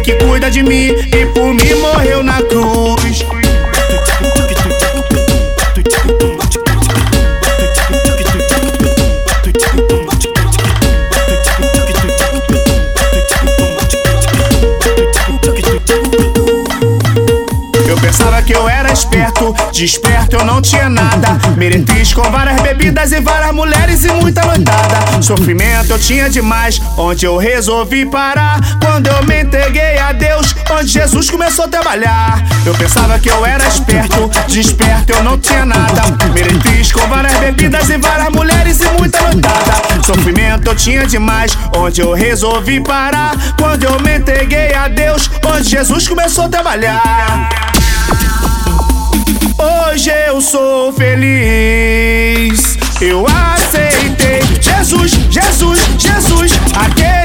[0.00, 3.24] que cuida de mim e por mim morreu na cruz.
[18.10, 21.38] Pensava que eu era esperto, desperto eu não tinha nada.
[21.56, 25.22] Meretriz com várias bebidas e várias mulheres e muita noitada.
[25.22, 28.58] Sofrimento eu tinha demais, onde eu resolvi parar.
[28.82, 29.39] Quando eu me
[30.80, 32.42] onde Jesus começou a trabalhar.
[32.64, 36.02] Eu pensava que eu era esperto, desperto eu não tinha nada.
[36.32, 40.02] Meretriz com várias bebidas e várias mulheres e muita noitada.
[40.02, 43.32] Sofrimento eu tinha demais, onde eu resolvi parar.
[43.58, 47.50] Quando eu me entreguei a Deus, onde Jesus começou a trabalhar.
[49.58, 52.78] Hoje eu sou feliz.
[53.02, 57.19] Eu aceitei Jesus, Jesus, Jesus, aquele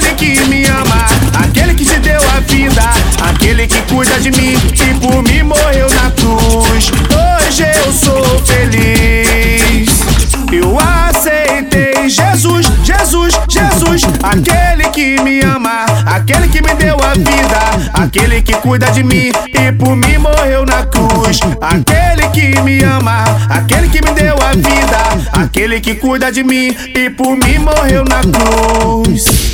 [14.35, 19.31] aquele que me ama, aquele que me deu a vida, aquele que cuida de mim
[19.47, 21.39] e por mim morreu na cruz.
[21.61, 26.75] Aquele que me ama, aquele que me deu a vida, aquele que cuida de mim
[26.93, 29.44] e por mim morreu na cruz.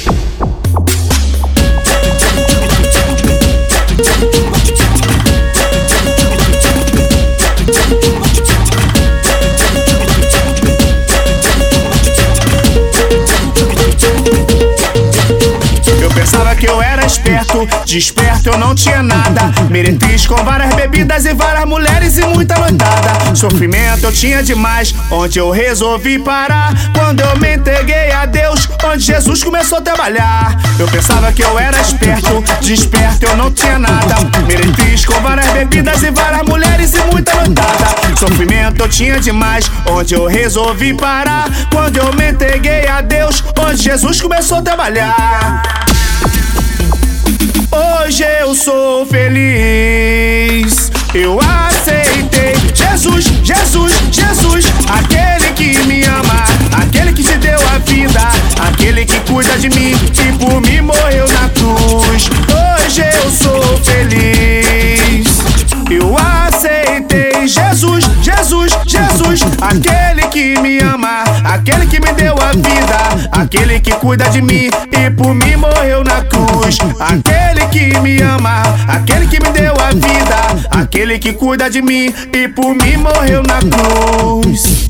[17.11, 19.51] Esperto, desperto eu não tinha nada.
[19.69, 23.35] Meretriz com várias bebidas e várias mulheres e muita noitada.
[23.35, 26.73] Sofrimento eu tinha demais, onde eu resolvi parar.
[26.93, 30.57] Quando eu me entreguei a Deus, onde Jesus começou a trabalhar.
[30.79, 34.15] Eu pensava que eu era esperto, desperto eu não tinha nada.
[34.47, 38.17] Meretriz com várias bebidas e várias mulheres e muita noitada.
[38.17, 41.49] Sofrimento eu tinha demais, onde eu resolvi parar.
[41.71, 45.90] Quando eu me entreguei a Deus, onde Jesus começou a trabalhar.
[48.51, 50.91] Eu sou feliz.
[51.13, 52.53] Eu aceitei.
[52.73, 58.19] Jesus, Jesus, Jesus, aquele que me ama, aquele que te deu a vida,
[58.59, 59.93] aquele que cuida de mim.
[59.93, 62.29] E por mim morreu na cruz.
[62.51, 65.27] Hoje eu sou feliz.
[65.89, 67.47] Eu aceitei.
[67.47, 73.93] Jesus, Jesus, Jesus, aquele que me ama, aquele que me deu a vida, aquele que
[73.93, 74.69] cuida de mim.
[74.91, 76.77] E por mim morreu na cruz.
[76.99, 82.13] Aquele que me ama, aquele que me deu a vida, aquele que cuida de mim
[82.33, 84.80] e por mim morreu na cruz.